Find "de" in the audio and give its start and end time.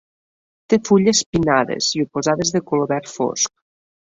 2.57-2.63